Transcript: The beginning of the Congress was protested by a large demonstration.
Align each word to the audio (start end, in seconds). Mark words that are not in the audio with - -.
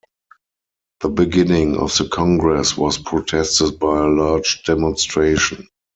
The 1.01 1.09
beginning 1.09 1.77
of 1.77 1.95
the 1.95 2.07
Congress 2.09 2.75
was 2.75 2.97
protested 2.97 3.77
by 3.77 3.99
a 3.99 4.07
large 4.09 4.63
demonstration. 4.63 5.67